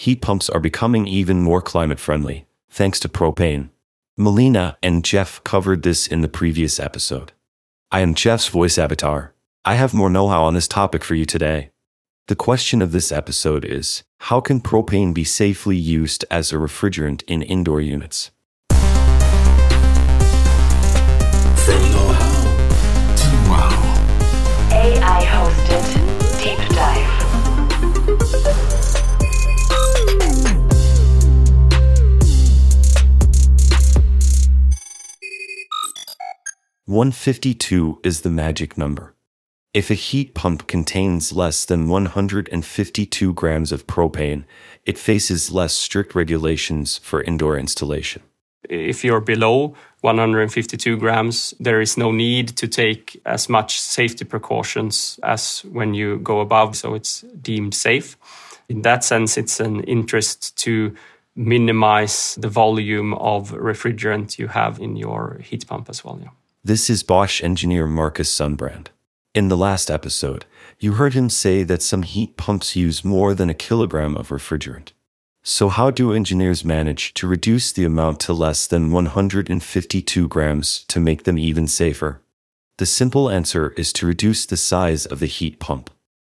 heat 0.00 0.22
pumps 0.22 0.48
are 0.48 0.60
becoming 0.60 1.06
even 1.06 1.42
more 1.42 1.60
climate 1.60 2.00
friendly, 2.00 2.46
thanks 2.70 2.98
to 2.98 3.06
propane. 3.06 3.68
Melina 4.16 4.78
and 4.82 5.04
Geoff 5.04 5.44
covered 5.44 5.82
this 5.82 6.06
in 6.06 6.22
the 6.22 6.28
previous 6.28 6.80
episode. 6.80 7.32
I 7.90 8.00
am 8.00 8.14
Geoff's 8.14 8.48
voice 8.48 8.78
avatar. 8.78 9.34
I 9.62 9.74
have 9.74 9.92
more 9.92 10.08
know 10.08 10.28
how 10.28 10.44
on 10.44 10.54
this 10.54 10.66
topic 10.66 11.04
for 11.04 11.14
you 11.14 11.26
today. 11.26 11.68
The 12.28 12.34
question 12.34 12.80
of 12.80 12.92
this 12.92 13.12
episode 13.12 13.62
is 13.62 14.02
How 14.20 14.40
can 14.40 14.62
propane 14.62 15.12
be 15.12 15.24
safely 15.24 15.76
used 15.76 16.24
as 16.30 16.50
a 16.50 16.56
refrigerant 16.56 17.22
in 17.26 17.42
indoor 17.42 17.82
units? 17.82 18.30
152 36.90 38.00
is 38.02 38.22
the 38.22 38.30
magic 38.30 38.76
number. 38.76 39.14
If 39.72 39.92
a 39.92 39.94
heat 39.94 40.34
pump 40.34 40.66
contains 40.66 41.32
less 41.32 41.64
than 41.64 41.88
152 41.88 43.32
grams 43.32 43.70
of 43.70 43.86
propane, 43.86 44.44
it 44.84 44.98
faces 44.98 45.52
less 45.52 45.72
strict 45.72 46.16
regulations 46.16 46.98
for 46.98 47.22
indoor 47.22 47.56
installation. 47.56 48.22
If 48.68 49.04
you're 49.04 49.20
below 49.20 49.76
152 50.00 50.96
grams, 50.96 51.54
there 51.60 51.80
is 51.80 51.96
no 51.96 52.10
need 52.10 52.48
to 52.56 52.66
take 52.66 53.20
as 53.24 53.48
much 53.48 53.80
safety 53.80 54.24
precautions 54.24 55.20
as 55.22 55.60
when 55.70 55.94
you 55.94 56.18
go 56.18 56.40
above, 56.40 56.76
so 56.76 56.96
it's 56.96 57.20
deemed 57.40 57.74
safe. 57.74 58.16
In 58.68 58.82
that 58.82 59.04
sense, 59.04 59.38
it's 59.38 59.60
an 59.60 59.84
interest 59.84 60.56
to 60.64 60.96
minimize 61.36 62.34
the 62.34 62.48
volume 62.48 63.14
of 63.14 63.52
refrigerant 63.52 64.40
you 64.40 64.48
have 64.48 64.80
in 64.80 64.96
your 64.96 65.38
heat 65.44 65.64
pump 65.68 65.88
as 65.88 66.04
well. 66.04 66.18
Yeah. 66.20 66.30
This 66.62 66.90
is 66.90 67.02
Bosch 67.02 67.42
engineer 67.42 67.86
Markus 67.86 68.30
Sundbrandt. 68.30 68.88
In 69.34 69.48
the 69.48 69.56
last 69.56 69.90
episode, 69.90 70.44
you 70.78 70.92
heard 70.92 71.14
him 71.14 71.30
say 71.30 71.62
that 71.62 71.80
some 71.80 72.02
heat 72.02 72.36
pumps 72.36 72.76
use 72.76 73.02
more 73.02 73.32
than 73.32 73.48
a 73.48 73.54
kilogram 73.54 74.14
of 74.14 74.28
refrigerant. 74.28 74.92
So, 75.42 75.70
how 75.70 75.90
do 75.90 76.12
engineers 76.12 76.62
manage 76.62 77.14
to 77.14 77.26
reduce 77.26 77.72
the 77.72 77.86
amount 77.86 78.20
to 78.20 78.34
less 78.34 78.66
than 78.66 78.92
152 78.92 80.28
grams 80.28 80.84
to 80.88 81.00
make 81.00 81.22
them 81.22 81.38
even 81.38 81.66
safer? 81.66 82.20
The 82.76 82.84
simple 82.84 83.30
answer 83.30 83.70
is 83.78 83.90
to 83.94 84.06
reduce 84.06 84.44
the 84.44 84.58
size 84.58 85.06
of 85.06 85.20
the 85.20 85.26
heat 85.26 85.60
pump. 85.60 85.88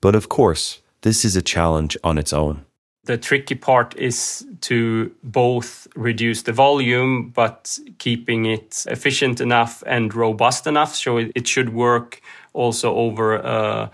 But 0.00 0.14
of 0.14 0.28
course, 0.28 0.80
this 1.00 1.24
is 1.24 1.34
a 1.34 1.42
challenge 1.42 1.96
on 2.04 2.18
its 2.18 2.32
own. 2.32 2.64
The 3.04 3.18
tricky 3.18 3.54
part 3.54 3.94
is 3.98 4.46
to 4.62 5.14
both 5.22 5.86
reduce 5.94 6.42
the 6.42 6.52
volume, 6.52 7.30
but 7.30 7.78
keeping 7.98 8.46
it 8.46 8.84
efficient 8.88 9.40
enough 9.40 9.82
and 9.86 10.14
robust 10.14 10.66
enough. 10.66 10.94
So 10.94 11.18
it 11.18 11.46
should 11.46 11.74
work 11.74 12.22
also 12.54 12.94
over 12.94 13.34
a, 13.34 13.90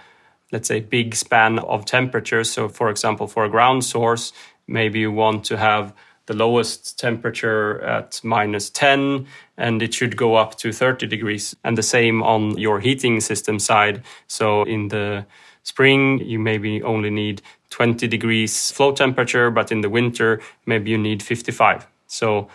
let's 0.52 0.68
say, 0.68 0.80
big 0.80 1.16
span 1.16 1.58
of 1.58 1.86
temperatures. 1.86 2.52
So, 2.52 2.68
for 2.68 2.88
example, 2.88 3.26
for 3.26 3.44
a 3.44 3.48
ground 3.48 3.84
source, 3.84 4.32
maybe 4.68 5.00
you 5.00 5.10
want 5.10 5.44
to 5.46 5.56
have 5.56 5.92
the 6.26 6.36
lowest 6.36 6.96
temperature 6.96 7.80
at 7.82 8.20
minus 8.22 8.70
10 8.70 9.26
and 9.56 9.82
it 9.82 9.92
should 9.92 10.16
go 10.16 10.36
up 10.36 10.56
to 10.58 10.72
30 10.72 11.08
degrees 11.08 11.56
and 11.64 11.76
the 11.76 11.82
same 11.82 12.22
on 12.22 12.56
your 12.56 12.78
heating 12.78 13.20
system 13.20 13.58
side 13.58 14.04
so 14.28 14.62
in 14.62 14.86
the 14.88 15.26
spring 15.70 16.18
you 16.32 16.38
maybe 16.38 16.82
only 16.82 17.10
need 17.10 17.42
20 17.70 18.08
degrees 18.08 18.72
flow 18.72 18.92
temperature 18.92 19.50
but 19.50 19.70
in 19.70 19.80
the 19.80 19.88
winter 19.88 20.40
maybe 20.66 20.90
you 20.90 20.98
need 20.98 21.22
55 21.22 21.86
so 22.06 22.48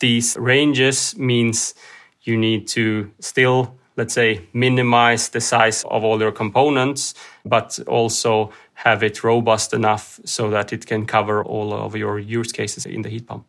these 0.00 0.36
ranges 0.36 1.16
means 1.16 1.74
you 2.22 2.36
need 2.36 2.66
to 2.68 3.10
still 3.20 3.58
let's 3.96 4.14
say 4.14 4.40
minimize 4.52 5.28
the 5.30 5.40
size 5.40 5.84
of 5.84 6.04
all 6.04 6.18
your 6.20 6.32
components 6.32 7.14
but 7.44 7.78
also 7.86 8.50
have 8.74 9.02
it 9.02 9.22
robust 9.24 9.72
enough 9.72 10.20
so 10.24 10.50
that 10.50 10.72
it 10.72 10.86
can 10.86 11.06
cover 11.06 11.44
all 11.44 11.72
of 11.72 11.96
your 11.96 12.18
use 12.18 12.52
cases 12.52 12.86
in 12.86 13.02
the 13.02 13.08
heat 13.08 13.26
pump 13.26 13.44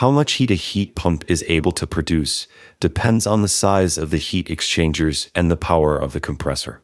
How 0.00 0.10
much 0.10 0.32
heat 0.38 0.50
a 0.50 0.62
heat 0.70 0.94
pump 0.94 1.24
is 1.28 1.44
able 1.48 1.72
to 1.72 1.86
produce 1.86 2.48
depends 2.80 3.26
on 3.26 3.42
the 3.42 3.54
size 3.64 3.98
of 4.02 4.08
the 4.10 4.22
heat 4.28 4.50
exchangers 4.50 5.30
and 5.34 5.50
the 5.50 5.62
power 5.70 5.94
of 6.04 6.12
the 6.14 6.20
compressor. 6.20 6.74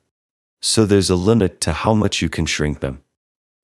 So 0.60 0.86
there's 0.86 1.10
a 1.10 1.16
limit 1.16 1.60
to 1.62 1.72
how 1.72 1.94
much 1.94 2.20
you 2.22 2.28
can 2.28 2.46
shrink 2.46 2.80
them. 2.80 3.02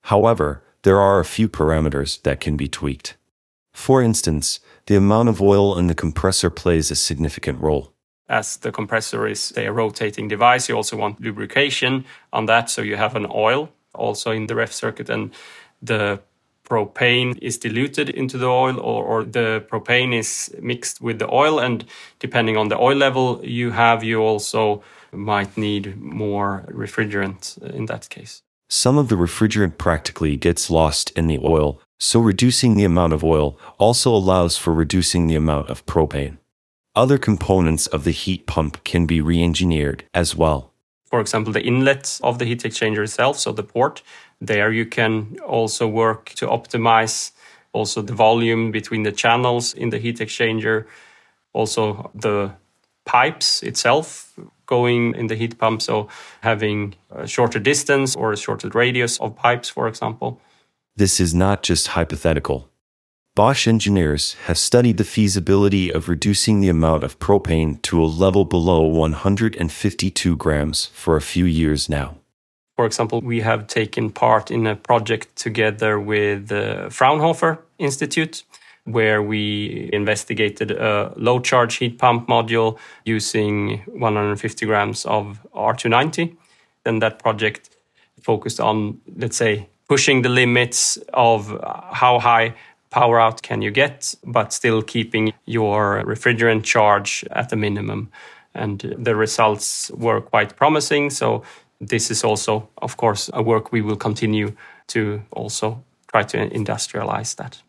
However, 0.02 0.62
there 0.82 1.00
are 1.00 1.18
a 1.18 1.24
few 1.24 1.48
parameters 1.48 2.22
that 2.22 2.40
can 2.40 2.56
be 2.56 2.68
tweaked. 2.68 3.16
For 3.72 4.02
instance, 4.02 4.60
the 4.86 4.96
amount 4.96 5.28
of 5.28 5.42
oil 5.42 5.76
in 5.78 5.88
the 5.88 5.94
compressor 5.94 6.50
plays 6.50 6.90
a 6.90 6.96
significant 6.96 7.60
role. 7.60 7.94
as 8.28 8.56
the 8.58 8.72
compressor 8.72 9.26
is 9.26 9.40
say, 9.40 9.66
a 9.66 9.72
rotating 9.72 10.28
device 10.28 10.68
you 10.68 10.74
also 10.74 10.96
want 10.96 11.20
lubrication 11.20 12.04
on 12.32 12.46
that 12.46 12.70
so 12.70 12.80
you 12.82 12.96
have 12.96 13.16
an 13.16 13.26
oil 13.34 13.68
also 13.94 14.30
in 14.30 14.46
the 14.46 14.54
ref 14.54 14.72
circuit 14.72 15.10
and 15.10 15.30
the 15.82 16.18
propane 16.64 17.36
is 17.42 17.58
diluted 17.58 18.08
into 18.08 18.38
the 18.38 18.46
oil 18.46 18.80
or, 18.80 19.04
or 19.04 19.24
the 19.24 19.62
propane 19.70 20.14
is 20.18 20.54
mixed 20.62 21.02
with 21.02 21.18
the 21.18 21.30
oil 21.30 21.58
and 21.58 21.84
depending 22.18 22.56
on 22.56 22.68
the 22.68 22.78
oil 22.78 22.96
level 22.96 23.40
you 23.44 23.70
have 23.70 24.02
you 24.02 24.22
also 24.22 24.82
might 25.16 25.56
need 25.56 25.96
more 26.00 26.64
refrigerant 26.68 27.58
in 27.74 27.86
that 27.86 28.08
case 28.08 28.42
Some 28.68 28.98
of 28.98 29.08
the 29.08 29.16
refrigerant 29.16 29.78
practically 29.78 30.36
gets 30.36 30.70
lost 30.70 31.10
in 31.18 31.26
the 31.26 31.38
oil, 31.38 31.80
so 32.00 32.18
reducing 32.20 32.76
the 32.76 32.84
amount 32.84 33.12
of 33.12 33.22
oil 33.22 33.58
also 33.78 34.10
allows 34.14 34.56
for 34.56 34.72
reducing 34.72 35.26
the 35.26 35.36
amount 35.36 35.70
of 35.70 35.84
propane. 35.86 36.38
Other 36.96 37.18
components 37.18 37.86
of 37.86 38.04
the 38.04 38.10
heat 38.10 38.46
pump 38.46 38.82
can 38.84 39.06
be 39.06 39.20
re 39.20 39.42
engineered 39.42 40.04
as 40.14 40.34
well. 40.36 40.72
for 41.10 41.20
example, 41.20 41.52
the 41.52 41.62
inlet 41.62 42.18
of 42.22 42.38
the 42.38 42.44
heat 42.44 42.62
exchanger 42.64 43.04
itself, 43.04 43.38
so 43.38 43.52
the 43.52 43.62
port, 43.62 44.02
there 44.40 44.72
you 44.72 44.86
can 44.86 45.38
also 45.46 45.86
work 45.86 46.30
to 46.30 46.46
optimize 46.46 47.30
also 47.72 48.02
the 48.02 48.14
volume 48.14 48.72
between 48.72 49.02
the 49.04 49.12
channels 49.12 49.74
in 49.74 49.90
the 49.90 49.98
heat 49.98 50.18
exchanger, 50.18 50.86
also 51.52 52.10
the 52.14 52.50
pipes 53.04 53.62
itself 53.62 54.38
going 54.66 55.14
in 55.14 55.26
the 55.26 55.36
heat 55.36 55.58
pump, 55.58 55.82
so 55.82 56.08
having 56.40 56.94
a 57.10 57.26
shorter 57.26 57.58
distance 57.58 58.16
or 58.16 58.32
a 58.32 58.36
shorter 58.36 58.68
radius 58.68 59.20
of 59.20 59.36
pipes, 59.36 59.68
for 59.68 59.88
example. 59.88 60.40
This 60.96 61.20
is 61.20 61.34
not 61.34 61.62
just 61.62 61.88
hypothetical. 61.88 62.68
Bosch 63.34 63.66
engineers 63.66 64.34
have 64.44 64.56
studied 64.56 64.96
the 64.96 65.02
feasibility 65.02 65.90
of 65.90 66.08
reducing 66.08 66.60
the 66.60 66.68
amount 66.68 67.02
of 67.02 67.18
propane 67.18 67.82
to 67.82 68.00
a 68.00 68.06
level 68.06 68.44
below 68.44 68.82
152 68.82 70.36
grams 70.36 70.86
for 70.86 71.16
a 71.16 71.20
few 71.20 71.44
years 71.44 71.88
now. 71.88 72.18
For 72.76 72.86
example, 72.86 73.20
we 73.20 73.40
have 73.40 73.66
taken 73.66 74.10
part 74.10 74.52
in 74.52 74.68
a 74.68 74.76
project 74.76 75.34
together 75.34 75.98
with 75.98 76.46
the 76.46 76.88
Fraunhofer 76.90 77.58
Institute, 77.78 78.44
where 78.84 79.22
we 79.22 79.88
investigated 79.92 80.70
a 80.70 81.12
low 81.16 81.40
charge 81.40 81.76
heat 81.76 81.98
pump 81.98 82.28
module 82.28 82.78
using 83.04 83.82
150 83.86 84.66
grams 84.66 85.06
of 85.06 85.40
R290. 85.54 86.36
And 86.84 87.00
that 87.00 87.18
project 87.18 87.70
focused 88.20 88.60
on, 88.60 89.00
let's 89.16 89.36
say, 89.36 89.68
pushing 89.88 90.22
the 90.22 90.28
limits 90.28 90.98
of 91.14 91.48
how 91.92 92.18
high 92.18 92.54
power 92.90 93.18
out 93.18 93.42
can 93.42 93.62
you 93.62 93.70
get, 93.70 94.14
but 94.24 94.52
still 94.52 94.82
keeping 94.82 95.32
your 95.46 96.02
refrigerant 96.04 96.62
charge 96.62 97.24
at 97.32 97.48
the 97.48 97.56
minimum. 97.56 98.10
And 98.54 98.80
the 98.98 99.16
results 99.16 99.90
were 99.90 100.20
quite 100.20 100.56
promising. 100.56 101.10
So 101.10 101.42
this 101.80 102.10
is 102.10 102.22
also, 102.22 102.68
of 102.78 102.96
course, 102.96 103.30
a 103.32 103.42
work 103.42 103.72
we 103.72 103.82
will 103.82 103.96
continue 103.96 104.52
to 104.88 105.22
also 105.32 105.82
try 106.06 106.22
to 106.22 106.48
industrialize 106.50 107.34
that. 107.36 107.62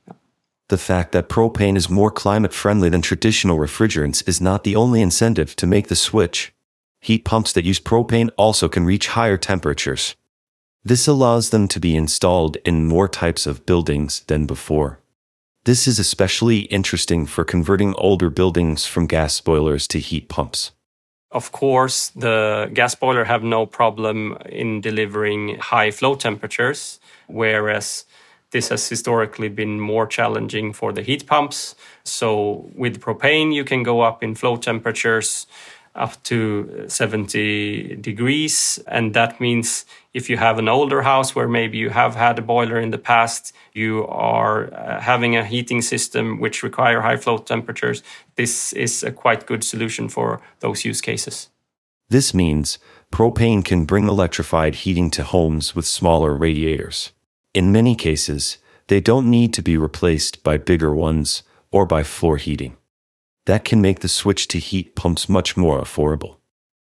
The 0.69 0.77
fact 0.79 1.11
that 1.11 1.29
propane 1.29 1.77
is 1.77 1.91
more 1.91 2.09
climate 2.09 2.51
friendly 2.53 2.89
than 2.89 3.03
traditional 3.03 3.59
refrigerants 3.59 4.27
is 4.27 4.41
not 4.41 4.63
the 4.63 4.75
only 4.75 4.99
incentive 4.99 5.55
to 5.57 5.67
make 5.67 5.89
the 5.89 5.95
switch. 5.95 6.53
Heat 7.01 7.23
pumps 7.23 7.53
that 7.53 7.65
use 7.65 7.79
propane 7.79 8.31
also 8.35 8.67
can 8.67 8.83
reach 8.83 9.09
higher 9.09 9.37
temperatures. 9.37 10.15
This 10.83 11.07
allows 11.07 11.51
them 11.51 11.67
to 11.67 11.79
be 11.79 11.95
installed 11.95 12.57
in 12.65 12.87
more 12.87 13.07
types 13.07 13.45
of 13.45 13.65
buildings 13.67 14.21
than 14.21 14.47
before. 14.47 14.99
This 15.65 15.87
is 15.87 15.99
especially 15.99 16.61
interesting 16.61 17.27
for 17.27 17.43
converting 17.43 17.93
older 17.95 18.31
buildings 18.31 18.85
from 18.87 19.05
gas 19.05 19.39
boilers 19.41 19.87
to 19.89 19.99
heat 19.99 20.29
pumps. 20.29 20.71
Of 21.31 21.51
course, 21.51 22.09
the 22.09 22.71
gas 22.73 22.95
boiler 22.95 23.25
have 23.25 23.43
no 23.43 23.65
problem 23.65 24.37
in 24.49 24.81
delivering 24.81 25.59
high 25.59 25.91
flow 25.91 26.15
temperatures, 26.15 26.99
whereas 27.27 28.05
this 28.55 28.69
has 28.69 28.87
historically 28.87 29.49
been 29.49 29.81
more 29.81 30.07
challenging 30.07 30.71
for 30.71 30.93
the 30.93 31.01
heat 31.01 31.27
pumps. 31.27 31.75
So 32.05 32.71
with 32.73 33.01
propane, 33.01 33.53
you 33.53 33.65
can 33.65 33.83
go 33.83 33.99
up 33.99 34.23
in 34.23 34.33
flow 34.33 34.55
temperatures 34.55 35.45
up 35.93 36.23
to 36.23 36.85
70 36.87 37.97
degrees, 37.97 38.79
and 38.87 39.13
that 39.13 39.41
means 39.41 39.85
if 40.13 40.29
you 40.29 40.37
have 40.37 40.57
an 40.57 40.69
older 40.69 41.01
house 41.01 41.35
where 41.35 41.49
maybe 41.49 41.77
you 41.77 41.89
have 41.89 42.15
had 42.15 42.39
a 42.39 42.41
boiler 42.41 42.79
in 42.79 42.91
the 42.91 42.97
past, 42.97 43.53
you 43.73 44.07
are 44.07 44.73
uh, 44.73 45.01
having 45.01 45.35
a 45.35 45.43
heating 45.43 45.81
system 45.81 46.39
which 46.39 46.63
require 46.63 47.01
high 47.01 47.17
flow 47.17 47.37
temperatures, 47.37 48.03
this 48.35 48.71
is 48.71 49.03
a 49.03 49.11
quite 49.11 49.45
good 49.45 49.65
solution 49.65 50.07
for 50.07 50.39
those 50.61 50.85
use 50.85 51.01
cases. 51.01 51.49
This 52.09 52.33
means 52.33 52.79
propane 53.11 53.65
can 53.65 53.83
bring 53.83 54.07
electrified 54.07 54.75
heating 54.75 55.11
to 55.11 55.23
homes 55.23 55.75
with 55.75 55.85
smaller 55.85 56.33
radiators. 56.33 57.11
In 57.55 57.71
many 57.71 57.95
cases, 57.95 58.57
they 58.87 58.99
don't 58.99 59.31
need 59.31 59.53
to 59.53 59.61
be 59.61 59.77
replaced 59.77 60.43
by 60.43 60.57
bigger 60.57 60.93
ones 60.93 61.41
or 61.71 61.85
by 61.85 62.03
floor 62.03 62.35
heating. 62.35 62.75
That 63.45 63.63
can 63.63 63.79
make 63.79 64.01
the 64.01 64.09
switch 64.09 64.49
to 64.49 64.59
heat 64.59 64.93
pumps 64.93 65.29
much 65.29 65.55
more 65.55 65.79
affordable. 65.79 66.35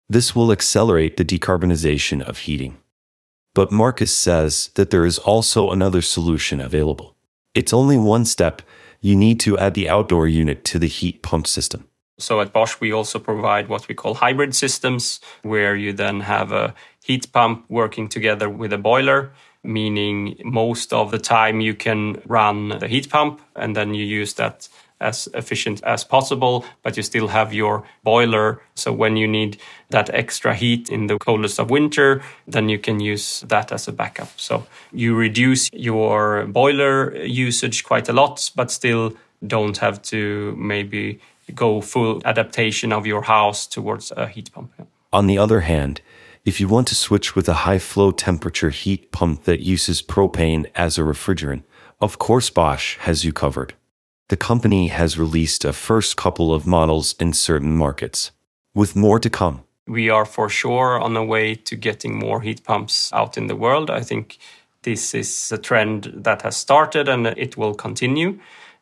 This 0.10 0.36
will 0.36 0.52
accelerate 0.52 1.16
the 1.16 1.24
decarbonization 1.24 2.24
of 2.24 2.40
heating. 2.40 2.78
But 3.54 3.72
Markus 3.72 4.12
says 4.12 4.72
that 4.74 4.90
there 4.90 5.06
is 5.06 5.20
also 5.20 5.70
another 5.70 6.02
solution 6.02 6.60
available. 6.60 7.16
It's 7.54 7.74
only 7.74 8.00
one 8.00 8.26
step. 8.26 8.64
You 9.00 9.16
need 9.16 9.40
to 9.42 9.60
add 9.60 9.76
the 9.76 9.88
outdoor 9.88 10.28
unit 10.28 10.66
to 10.66 10.80
the 10.80 10.88
heat 10.88 11.22
pump 11.22 11.46
system. 11.46 11.88
So 12.18 12.42
at 12.42 12.52
Bosch, 12.52 12.80
we 12.80 12.92
also 12.92 13.20
provide 13.20 13.68
what 13.68 13.88
we 13.88 13.94
call 13.94 14.16
hybrid 14.16 14.56
systems, 14.56 15.20
where 15.44 15.76
you 15.76 15.94
then 15.94 16.22
have 16.22 16.52
a 16.52 16.74
heat 17.04 17.32
pump 17.32 17.66
working 17.70 18.10
together 18.10 18.50
with 18.50 18.74
a 18.74 18.80
boiler, 18.80 19.32
meaning 19.68 20.40
most 20.44 20.94
of 20.94 21.12
the 21.12 21.20
time 21.20 21.60
you 21.60 21.76
can 21.76 22.22
run 22.26 22.70
the 22.80 22.88
heat 22.88 23.10
pump 23.10 23.42
and 23.56 23.76
then 23.76 23.94
you 23.94 24.06
use 24.06 24.34
that 24.36 24.70
as 25.00 25.28
efficient 25.34 25.84
as 25.84 26.04
possible, 26.04 26.66
but 26.82 26.98
you 26.98 27.04
still 27.04 27.28
have 27.28 27.54
your 27.54 27.84
boiler. 28.04 28.60
So 28.76 28.92
when 28.92 29.16
you 29.16 29.28
need 29.28 29.60
that 29.90 30.10
extra 30.10 30.56
heat 30.56 30.90
in 30.90 31.08
the 31.08 31.20
coldest 31.20 31.60
of 31.60 31.70
winter, 31.70 32.24
then 32.48 32.68
you 32.70 32.80
can 32.80 33.00
use 33.00 33.42
that 33.42 33.72
as 33.72 33.88
a 33.88 33.92
backup. 33.92 34.30
So 34.38 34.66
you 34.92 35.16
reduce 35.16 35.70
your 35.72 36.46
boiler 36.48 37.16
usage 37.16 37.84
quite 37.84 38.10
a 38.10 38.14
lot, 38.14 38.50
but 38.56 38.72
still 38.72 39.14
don't 39.46 39.78
have 39.78 40.02
to 40.02 40.56
maybe 40.58 41.20
go 41.54 41.82
full 41.82 42.22
adaptation 42.26 42.92
of 42.92 43.06
your 43.06 43.22
house 43.22 43.68
towards 43.68 44.12
a 44.12 44.28
heat 44.28 44.52
pump. 44.52 44.72
On 45.14 45.28
the 45.28 45.38
other 45.38 45.62
hand, 45.62 46.02
if 46.48 46.60
you 46.62 46.68
want 46.68 46.88
to 46.88 46.96
switch 46.96 47.36
with 47.36 47.48
a 47.50 47.62
high 47.66 47.80
flow 47.80 48.10
temperature 48.12 48.70
heat 48.70 49.12
pump 49.12 49.44
that 49.44 49.60
uses 49.60 50.02
propane 50.02 50.66
as 50.76 50.98
a 50.98 51.02
refrigerant, 51.02 51.64
of 52.00 52.18
course 52.18 52.50
Bosch 52.50 52.98
has 53.00 53.26
you 53.26 53.34
covered 53.34 53.74
the 54.30 54.38
company 54.38 54.88
has 54.88 55.18
released 55.18 55.64
a 55.64 55.72
first 55.72 56.18
couple 56.18 56.54
of 56.54 56.68
models 56.68 57.16
in 57.20 57.32
certain 57.32 57.76
markets, 57.78 58.32
with 58.76 58.96
more 58.96 59.20
to 59.20 59.30
come. 59.30 59.64
We 59.88 60.10
are 60.10 60.26
for 60.26 60.50
sure 60.50 61.00
on 61.00 61.14
the 61.14 61.24
way 61.24 61.56
to 61.56 61.76
getting 61.78 62.20
more 62.20 62.42
heat 62.42 62.64
pumps 62.64 63.14
out 63.14 63.38
in 63.38 63.48
the 63.48 63.56
world. 63.56 63.90
I 63.90 64.02
think 64.02 64.38
this 64.82 65.14
is 65.14 65.52
a 65.52 65.58
trend 65.58 66.12
that 66.14 66.42
has 66.42 66.58
started 66.58 67.08
and 67.08 67.28
it 67.28 67.56
will 67.56 67.74
continue. 67.74 68.40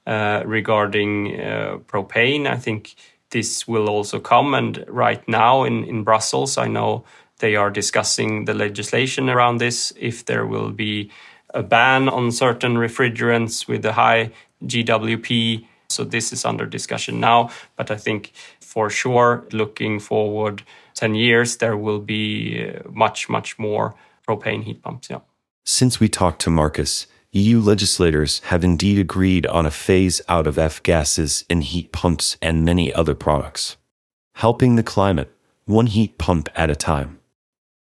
Uh, 0.07 0.43
regarding 0.45 1.39
uh, 1.39 1.77
propane, 1.87 2.47
I 2.47 2.57
think 2.57 2.95
this 3.31 3.67
will 3.67 3.89
also 3.89 4.19
come. 4.19 4.53
And 4.53 4.83
right 4.87 5.27
now 5.27 5.63
in, 5.63 5.83
in 5.83 6.03
Brussels, 6.03 6.57
I 6.57 6.67
know 6.67 7.03
they 7.39 7.55
are 7.55 7.69
discussing 7.69 8.45
the 8.45 8.53
legislation 8.53 9.29
around 9.29 9.57
this. 9.57 9.93
If 9.99 10.25
there 10.25 10.45
will 10.45 10.71
be 10.71 11.11
a 11.53 11.63
ban 11.63 12.09
on 12.09 12.31
certain 12.31 12.75
refrigerants 12.75 13.67
with 13.67 13.85
a 13.85 13.93
high 13.93 14.31
GWP. 14.63 15.65
So 15.89 16.03
this 16.03 16.33
is 16.33 16.45
under 16.45 16.65
discussion 16.65 17.19
now, 17.19 17.49
but 17.75 17.91
I 17.91 17.95
think 17.95 18.31
for 18.59 18.89
sure, 18.89 19.45
looking 19.51 19.99
forward 19.99 20.63
10 20.95 21.15
years, 21.15 21.57
there 21.57 21.77
will 21.77 21.99
be 21.99 22.67
uh, 22.67 22.89
much, 22.89 23.29
much 23.29 23.57
more 23.57 23.95
propane 24.27 24.63
heat 24.63 24.81
pumps. 24.81 25.09
Yeah. 25.09 25.19
Since 25.63 25.99
we 25.99 26.09
talked 26.09 26.41
to 26.41 26.49
Markus, 26.49 27.07
EU 27.31 27.59
legislators 27.59 28.39
have 28.45 28.63
indeed 28.63 28.99
agreed 28.99 29.45
on 29.47 29.65
a 29.65 29.71
phase 29.71 30.21
out 30.27 30.47
of 30.47 30.57
F 30.57 30.81
gases 30.83 31.45
in 31.49 31.61
heat 31.61 31.91
pumps 31.91 32.37
and 32.41 32.65
many 32.65 32.93
other 32.93 33.15
products, 33.15 33.77
helping 34.35 34.75
the 34.75 34.83
climate 34.83 35.31
one 35.65 35.87
heat 35.87 36.17
pump 36.17 36.49
at 36.55 36.69
a 36.69 36.75
time. 36.75 37.14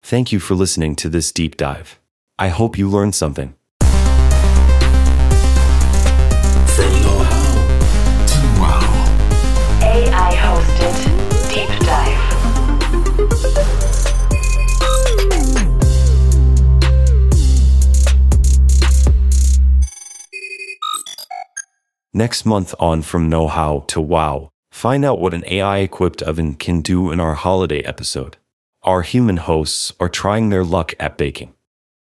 Thank 0.06 0.32
you 0.32 0.38
for 0.38 0.54
listening 0.54 0.96
to 0.96 1.08
this 1.08 1.32
deep 1.32 1.56
dive. 1.56 1.98
I 2.38 2.48
hope 2.48 2.76
you 2.76 2.90
learned 2.90 3.14
something. 3.14 3.54
From 6.68 6.92
know-how 7.00 7.54
to 8.26 8.38
wow. 8.60 8.84
AI 9.80 10.34
hosted 10.44 10.94
Deep 11.48 11.70
Dive. 11.80 12.20
Next 22.12 22.44
month 22.44 22.74
on 22.78 23.00
From 23.00 23.30
Know 23.30 23.48
How 23.48 23.84
to 23.88 24.02
Wow, 24.02 24.50
find 24.70 25.02
out 25.02 25.18
what 25.18 25.32
an 25.32 25.44
AI 25.46 25.78
equipped 25.78 26.20
oven 26.20 26.56
can 26.56 26.82
do 26.82 27.10
in 27.10 27.20
our 27.20 27.32
holiday 27.32 27.80
episode. 27.80 28.36
Our 28.84 29.00
human 29.00 29.38
hosts 29.38 29.94
are 29.98 30.10
trying 30.10 30.50
their 30.50 30.62
luck 30.62 30.92
at 31.00 31.16
baking. 31.16 31.54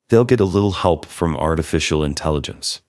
They'll 0.10 0.26
get 0.26 0.42
a 0.42 0.46
little 0.46 0.74
help 0.74 1.06
from 1.06 1.38
artificial 1.38 2.04
intelligence. 2.04 2.82